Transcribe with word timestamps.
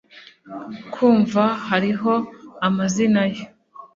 Ku 0.93 1.05
mva 1.19 1.45
hariho 1.67 2.13
amazina 2.67 3.21
ye 3.31 3.43